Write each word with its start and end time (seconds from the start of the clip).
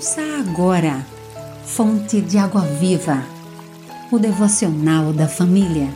Ouça 0.00 0.22
agora, 0.40 1.04
Fonte 1.62 2.22
de 2.22 2.38
Água 2.38 2.62
Viva, 2.62 3.22
o 4.10 4.18
devocional 4.18 5.12
da 5.12 5.28
família. 5.28 5.90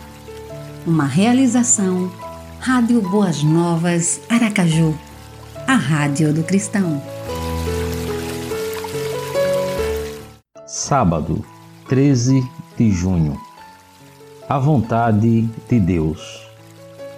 Uma 0.87 1.07
realização, 1.07 2.13
Rádio 2.61 3.01
Boas 3.01 3.43
Novas, 3.43 4.21
Aracaju, 4.29 4.95
a 5.67 5.75
Rádio 5.75 6.35
do 6.35 6.45
Cristão. 6.45 7.03
Sábado, 10.67 11.43
13 11.89 12.47
de 12.77 12.91
junho. 12.91 13.41
A 14.47 14.59
vontade 14.59 15.49
de 15.67 15.81
Deus. 15.81 16.47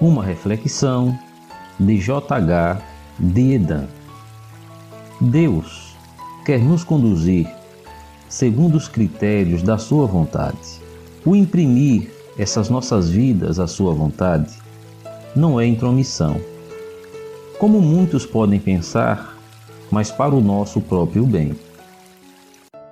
Uma 0.01 0.23
reflexão 0.23 1.19
de 1.81 1.99
J.H. 1.99 2.81
Diedan. 3.19 3.89
Deus 5.21 5.86
quer 6.47 6.61
nos 6.61 6.85
conduzir 6.85 7.49
segundo 8.29 8.77
os 8.77 8.87
critérios 8.87 9.65
da 9.65 9.77
Sua 9.77 10.07
vontade. 10.07 10.81
O 11.25 11.35
imprimir 11.35 12.09
essas 12.39 12.71
nossas 12.71 13.11
vidas 13.11 13.59
à 13.59 13.67
Sua 13.67 13.93
vontade 13.93 14.57
não 15.35 15.59
é 15.59 15.67
intromissão. 15.67 16.41
Como 17.59 17.81
muitos 17.81 18.25
podem 18.25 18.61
pensar, 18.61 19.37
mas 19.91 20.13
para 20.13 20.37
o 20.37 20.41
nosso 20.41 20.81
próprio 20.81 21.27
bem. 21.27 21.53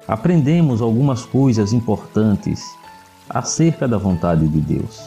Aprendemos 0.09 0.83
algumas 0.83 1.25
coisas 1.25 1.73
importantes 1.73 2.61
acerca 3.31 3.87
da 3.87 3.99
vontade 3.99 4.49
de 4.49 4.61
Deus. 4.61 5.01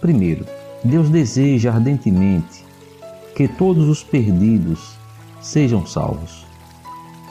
Primeiro, 0.00 0.46
Deus 0.82 1.10
deseja 1.10 1.72
ardentemente 1.72 2.64
que 3.34 3.46
todos 3.46 3.86
os 3.86 4.02
perdidos 4.02 4.96
sejam 5.42 5.84
salvos. 5.86 6.45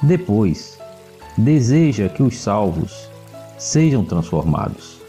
Depois, 0.02 0.78
deseja 1.38 2.10
que 2.10 2.22
os 2.22 2.38
salvos 2.38 3.10
sejam 3.58 4.04
transformados. 4.04 5.00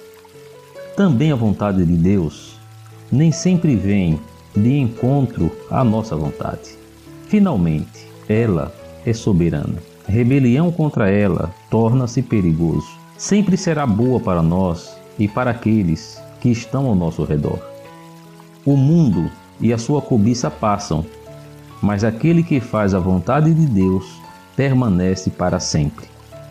Também 0.97 1.33
a 1.33 1.37
vontade 1.37 1.85
de 1.85 1.97
Deus 1.97 2.57
nem 3.11 3.31
sempre 3.31 3.77
vem 3.77 4.19
de 4.55 4.79
encontro 4.79 5.51
à 5.71 5.85
nossa 5.85 6.17
vontade. 6.17 6.77
Finalmente, 7.29 8.09
ela 8.29 8.73
é 9.05 9.13
soberana. 9.13 9.77
Rebelião 10.09 10.71
contra 10.71 11.11
ela 11.11 11.53
torna-se 11.71 12.23
perigoso. 12.23 12.87
Sempre 13.17 13.57
será 13.57 13.87
boa 13.87 14.21
para 14.21 14.43
nós 14.43 14.97
e 15.19 15.27
para 15.27 15.51
aqueles 15.51 16.21
que 16.41 16.49
estão 16.49 16.87
ao 16.87 16.95
nosso 16.95 17.25
redor. 17.25 17.59
O 18.65 18.77
mundo 18.77 19.31
e 19.61 19.73
a 19.73 19.79
sua 19.79 20.01
cobiça 20.01 20.51
passam, 20.51 21.05
mas 21.83 22.05
aquele 22.05 22.43
que 22.43 22.61
faz 22.61 22.95
a 22.95 22.99
vontade 22.99 23.53
de 23.53 23.67
Deus 23.67 24.26
permanece 24.57 25.31
para 25.31 25.61
sempre. 25.61 26.09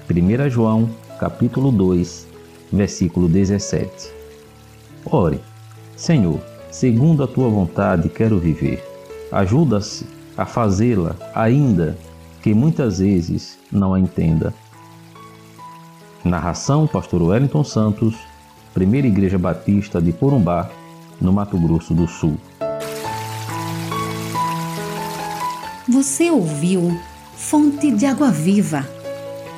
1 0.10 0.50
João, 0.50 0.90
capítulo 1.20 1.72
2, 1.72 2.28
versículo 2.72 3.28
17. 3.28 4.14
Ore, 5.04 5.42
Senhor, 5.98 6.40
segundo 6.72 7.24
a 7.24 7.28
tua 7.28 7.50
vontade 7.50 8.08
quero 8.08 8.40
viver. 8.40 8.84
Ajuda-se 9.32 10.06
a 10.38 10.46
fazê-la, 10.46 11.16
ainda 11.34 11.98
que 12.42 12.54
muitas 12.54 13.00
vezes 13.00 13.58
não 13.72 13.94
a 13.94 14.00
entenda. 14.00 14.54
Narração 16.24 16.86
Pastor 16.86 17.22
Wellington 17.22 17.64
Santos, 17.64 18.16
Primeira 18.74 19.08
Igreja 19.08 19.38
Batista 19.38 20.02
de 20.02 20.12
Porumbá, 20.12 20.70
no 21.20 21.32
Mato 21.32 21.58
Grosso 21.58 21.94
do 21.94 22.08
Sul. 22.08 22.38
Você 25.88 26.30
ouviu 26.30 27.00
Fonte 27.38 27.92
de 27.92 28.06
Água 28.06 28.32
Viva, 28.32 28.88